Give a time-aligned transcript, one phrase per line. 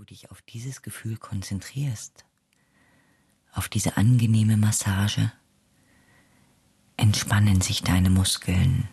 [0.00, 2.24] du dich auf dieses Gefühl konzentrierst,
[3.52, 5.30] auf diese angenehme Massage,
[6.96, 8.88] entspannen sich deine Muskeln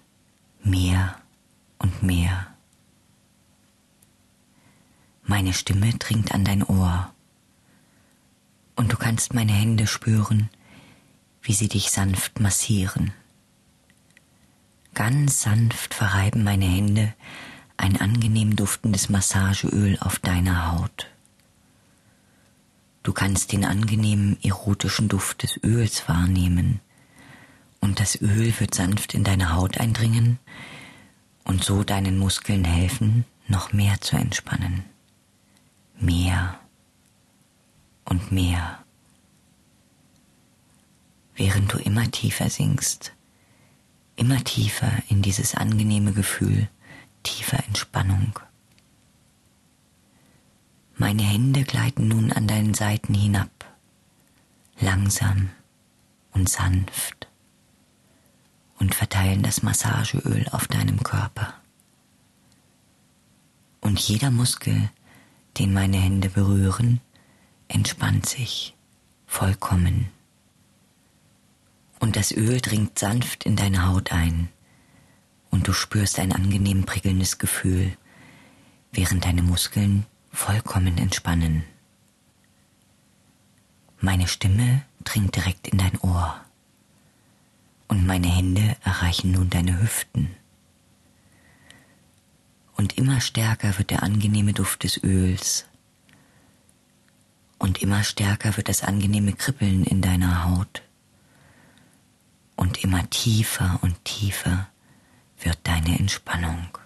[0.66, 1.16] mehr
[1.80, 2.54] und mehr.
[5.24, 7.14] Meine Stimme dringt an dein Ohr
[8.76, 10.50] und du kannst meine Hände spüren,
[11.42, 13.14] wie sie dich sanft massieren.
[14.94, 17.14] Ganz sanft verreiben meine Hände
[17.78, 21.08] ein angenehm duftendes Massageöl auf deiner Haut.
[23.04, 26.82] Du kannst den angenehmen erotischen Duft des Öls wahrnehmen,
[27.80, 30.40] und das Öl wird sanft in deine Haut eindringen
[31.44, 34.84] und so deinen Muskeln helfen, noch mehr zu entspannen.
[36.00, 36.60] Mehr
[38.04, 38.80] und mehr.
[41.36, 43.14] Während du immer tiefer sinkst,
[44.16, 46.68] immer tiefer in dieses angenehme Gefühl
[47.28, 48.40] tiefer Entspannung.
[50.96, 53.52] Meine Hände gleiten nun an deinen Seiten hinab,
[54.80, 55.50] langsam
[56.32, 57.28] und sanft,
[58.80, 61.54] und verteilen das Massageöl auf deinem Körper.
[63.82, 64.90] Und jeder Muskel,
[65.58, 67.02] den meine Hände berühren,
[67.68, 68.76] entspannt sich
[69.26, 70.10] vollkommen.
[72.00, 74.50] Und das Öl dringt sanft in deine Haut ein,
[75.50, 77.98] und du spürst ein angenehm prickelndes Gefühl,
[78.92, 81.64] während deine Muskeln vollkommen entspannen.
[84.00, 86.40] Meine Stimme dringt direkt in dein Ohr
[87.88, 90.36] und meine Hände erreichen nun deine Hüften.
[92.76, 95.66] Und immer stärker wird der angenehme Duft des Öls
[97.58, 100.84] und immer stärker wird das angenehme Kribbeln in deiner Haut
[102.56, 104.68] und immer tiefer und tiefer
[105.40, 106.78] wird deine Entspannung.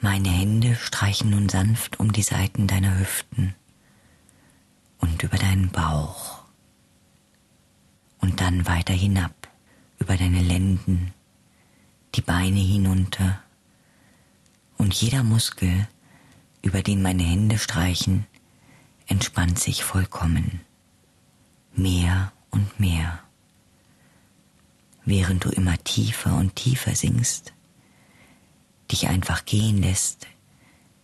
[0.00, 3.54] Meine Hände streichen nun sanft um die Seiten deiner Hüften
[4.98, 6.44] und über deinen Bauch
[8.20, 9.48] und dann weiter hinab
[9.98, 11.12] über deine Lenden,
[12.14, 13.42] die Beine hinunter
[14.76, 15.88] und jeder Muskel,
[16.62, 18.26] über den meine Hände streichen,
[19.06, 20.60] entspannt sich vollkommen,
[21.74, 23.20] mehr und mehr
[25.08, 27.54] während du immer tiefer und tiefer sinkst,
[28.92, 30.26] dich einfach gehen lässt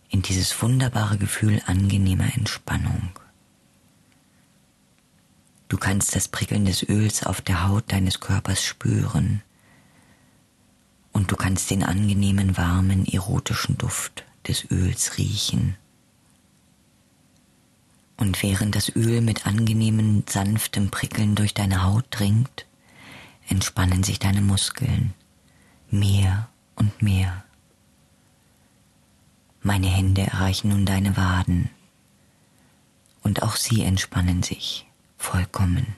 [0.09, 3.19] in dieses wunderbare Gefühl angenehmer Entspannung.
[5.67, 9.41] Du kannst das Prickeln des Öls auf der Haut deines Körpers spüren
[11.11, 15.77] und du kannst den angenehmen, warmen, erotischen Duft des Öls riechen.
[18.17, 22.65] Und während das Öl mit angenehmem, sanftem Prickeln durch deine Haut dringt,
[23.47, 25.13] entspannen sich deine Muskeln
[25.89, 27.43] mehr und mehr.
[29.61, 31.69] Meine Hände erreichen nun deine Waden
[33.23, 34.85] und auch sie entspannen sich
[35.17, 35.95] vollkommen.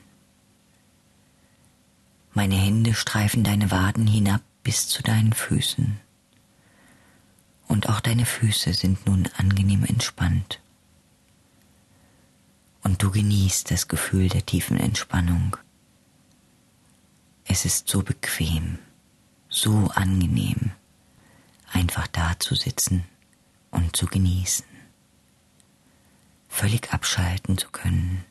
[2.32, 6.00] Meine Hände streifen deine Waden hinab bis zu deinen Füßen
[7.68, 10.60] und auch deine Füße sind nun angenehm entspannt.
[12.82, 15.56] Und du genießt das Gefühl der tiefen Entspannung
[17.48, 18.78] es ist so bequem,
[19.48, 20.70] so angenehm,
[21.72, 23.04] einfach da zu sitzen
[23.70, 24.66] und zu genießen,
[26.48, 28.24] völlig abschalten zu können,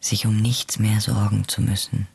[0.00, 2.08] sich um nichts mehr sorgen zu müssen,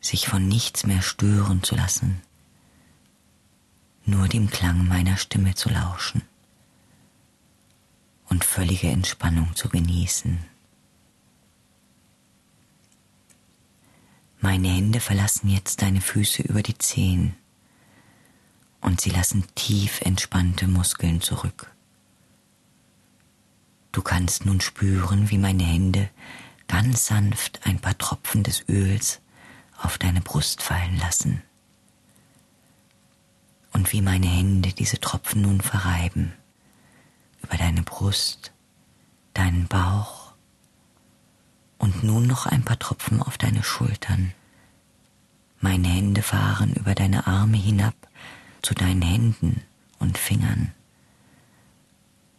[0.00, 2.20] sich von nichts mehr stören zu lassen,
[4.04, 6.22] nur dem Klang meiner Stimme zu lauschen
[8.28, 10.51] und völlige Entspannung zu genießen.
[14.42, 17.36] Meine Hände verlassen jetzt deine Füße über die Zehen
[18.80, 21.70] und sie lassen tief entspannte Muskeln zurück.
[23.92, 26.10] Du kannst nun spüren, wie meine Hände
[26.66, 29.20] ganz sanft ein paar Tropfen des Öls
[29.80, 31.40] auf deine Brust fallen lassen
[33.72, 36.32] und wie meine Hände diese Tropfen nun verreiben
[37.44, 38.50] über deine Brust,
[39.34, 40.22] deinen Bauch,
[41.82, 44.32] und nun noch ein paar Tropfen auf deine Schultern.
[45.62, 47.94] Meine Hände fahren über deine Arme hinab
[48.60, 49.62] zu deinen Händen
[49.98, 50.72] und Fingern.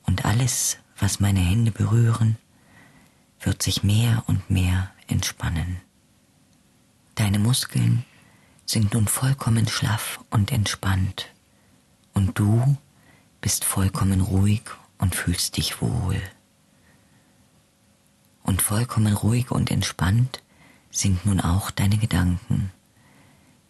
[0.03, 2.37] Und alles, was meine Hände berühren,
[3.41, 5.81] wird sich mehr und mehr entspannen.
[7.15, 8.05] Deine Muskeln
[8.67, 11.29] sind nun vollkommen schlaff und entspannt,
[12.13, 12.77] und du
[13.41, 14.61] bist vollkommen ruhig
[14.99, 16.21] und fühlst dich wohl
[18.43, 20.43] und vollkommen ruhig und entspannt
[20.91, 22.71] sind nun auch deine Gedanken.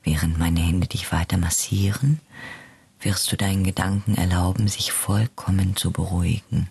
[0.03, 2.19] Während meine Hände dich weiter massieren,
[2.99, 6.69] wirst du deinen Gedanken erlauben, sich vollkommen zu beruhigen.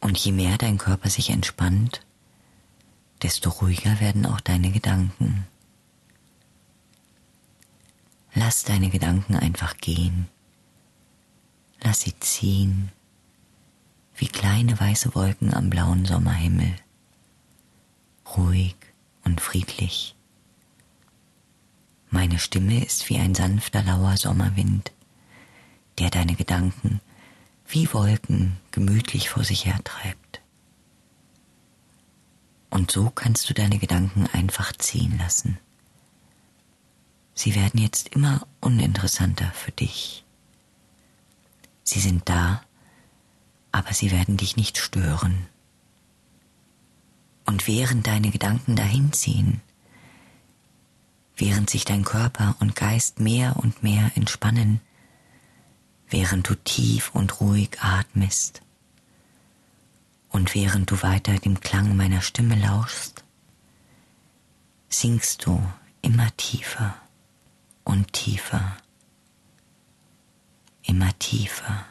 [0.00, 2.00] Und je mehr dein Körper sich entspannt,
[3.22, 5.46] desto ruhiger werden auch deine Gedanken.
[8.34, 10.28] Lass deine Gedanken einfach gehen.
[11.82, 12.90] Lass sie ziehen,
[14.16, 16.74] wie kleine weiße Wolken am blauen Sommerhimmel.
[18.36, 18.76] Ruhig
[19.24, 20.14] und friedlich.
[22.10, 24.90] Meine Stimme ist wie ein sanfter, lauer Sommerwind,
[25.98, 27.00] der deine Gedanken
[27.68, 30.40] wie Wolken gemütlich vor sich hertreibt.
[32.68, 35.58] Und so kannst du deine Gedanken einfach ziehen lassen.
[37.34, 40.24] Sie werden jetzt immer uninteressanter für dich.
[41.84, 42.62] Sie sind da,
[43.70, 45.46] aber sie werden dich nicht stören.
[47.46, 49.60] Und während deine Gedanken dahinziehen,
[51.36, 54.80] während sich dein Körper und Geist mehr und mehr entspannen,
[56.08, 58.62] während du tief und ruhig atmest
[60.30, 63.24] und während du weiter dem Klang meiner Stimme lauschst,
[64.88, 65.62] sinkst du
[66.02, 66.96] immer tiefer
[67.84, 68.76] und tiefer,
[70.82, 71.84] immer tiefer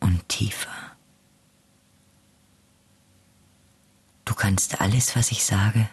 [0.00, 0.70] und tiefer.
[4.24, 5.88] Du kannst alles, was ich sage,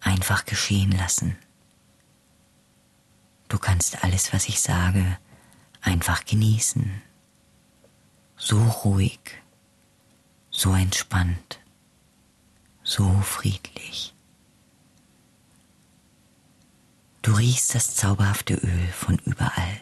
[0.00, 1.36] einfach geschehen lassen.
[3.54, 5.16] Du kannst alles, was ich sage,
[5.80, 7.00] einfach genießen.
[8.36, 9.20] So ruhig,
[10.50, 11.60] so entspannt,
[12.82, 14.12] so friedlich.
[17.22, 19.80] Du riechst das zauberhafte Öl von überall.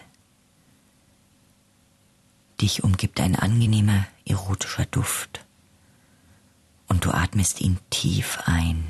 [2.60, 5.46] Dich umgibt ein angenehmer, erotischer Duft
[6.88, 8.84] und du atmest ihn tief ein.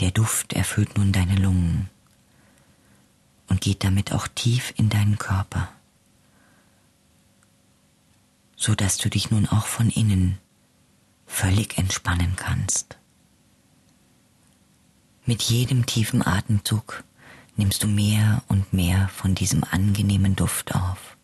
[0.00, 1.88] Der Duft erfüllt nun deine Lungen
[3.48, 5.68] und geht damit auch tief in deinen Körper,
[8.56, 10.38] so dass du dich nun auch von innen
[11.26, 12.98] völlig entspannen kannst.
[15.24, 17.04] Mit jedem tiefen Atemzug
[17.56, 21.16] nimmst du mehr und mehr von diesem angenehmen Duft auf.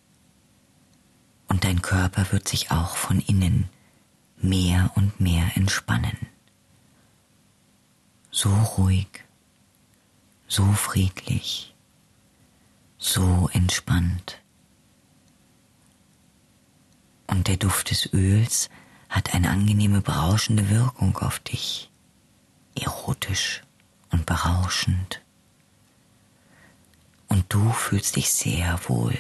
[1.49, 3.69] Und dein Körper wird sich auch von innen
[4.37, 6.19] mehr und mehr entspannen.
[8.31, 9.09] So ruhig,
[10.49, 11.74] so friedlich
[13.05, 14.41] so entspannt.
[17.27, 18.71] Und der Duft des Öls
[19.11, 21.91] hat eine angenehme berauschende Wirkung auf dich,
[22.75, 23.63] erotisch
[24.11, 25.21] und berauschend.
[27.29, 29.19] Und du fühlst dich sehr wohl.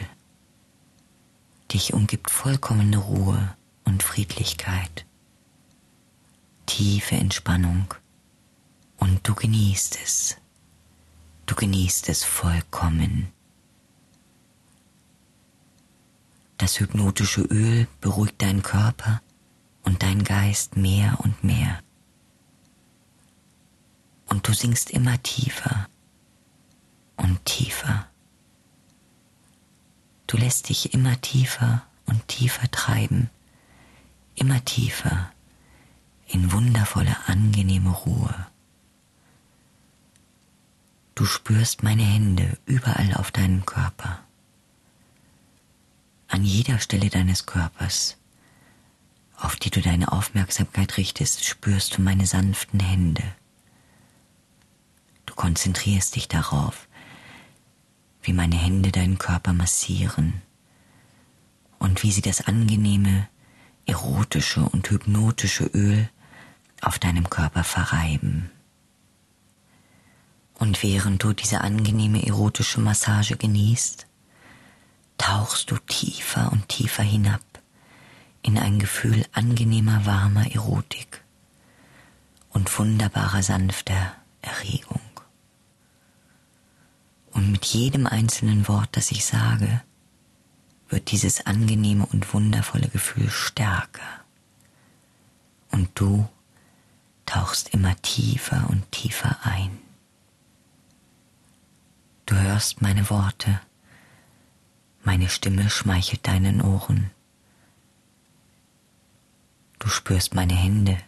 [1.70, 3.54] Dich umgibt vollkommene Ruhe
[3.84, 5.04] und Friedlichkeit,
[6.64, 7.92] tiefe Entspannung
[8.96, 10.38] und du genießt es.
[11.44, 13.33] Du genießt es vollkommen.
[16.58, 19.20] Das hypnotische Öl beruhigt deinen Körper
[19.82, 21.80] und deinen Geist mehr und mehr.
[24.26, 25.88] Und du sinkst immer tiefer
[27.16, 28.06] und tiefer.
[30.26, 33.30] Du lässt dich immer tiefer und tiefer treiben,
[34.34, 35.30] immer tiefer
[36.26, 38.34] in wundervolle, angenehme Ruhe.
[41.14, 44.24] Du spürst meine Hände überall auf deinem Körper
[46.35, 48.17] an jeder Stelle deines Körpers,
[49.37, 53.23] auf die du deine Aufmerksamkeit richtest, spürst du meine sanften Hände.
[55.26, 56.88] Du konzentrierst dich darauf,
[58.25, 60.43] wie meine Hände deinen Körper massieren
[61.79, 63.29] und wie sie das angenehme,
[63.87, 66.11] erotische und hypnotische Öl
[66.81, 68.50] auf deinem Körper verreiben.
[70.55, 74.09] Und während du diese angenehme erotische Massage genießt,
[75.18, 77.40] tauchst du tiefer und tiefer hinab
[78.42, 81.23] in ein Gefühl angenehmer, warmer Erotik
[82.50, 85.00] und wunderbarer, sanfter Erregung.
[87.33, 89.83] Und mit jedem einzelnen Wort, das ich sage,
[90.88, 94.25] wird dieses angenehme und wundervolle Gefühl stärker.
[95.73, 96.28] Und du
[97.26, 99.78] tauchst immer tiefer und tiefer ein.
[102.26, 103.61] Du hörst meine Worte
[105.04, 107.11] meine Stimme schmeichelt deinen Ohren.
[109.78, 110.99] Du spürst meine Hände,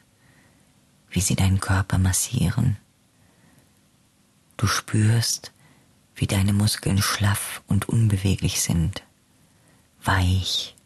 [1.11, 2.77] wie sie deinen Körper massieren.
[4.59, 5.53] Du spürst,
[6.15, 9.03] wie deine Muskeln schlaff und unbeweglich sind,
[10.03, 10.77] weich,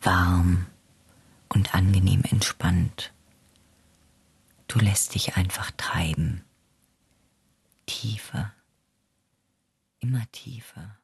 [0.00, 0.66] warm
[1.48, 3.12] und angenehm entspannt.
[4.68, 6.44] Du lässt dich einfach treiben,
[7.86, 8.52] tiefer,
[10.00, 10.96] immer tiefer.